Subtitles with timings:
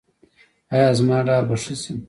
[0.73, 1.93] ایا زما ډار به ښه شي؟